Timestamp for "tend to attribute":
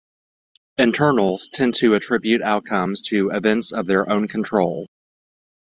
1.53-2.41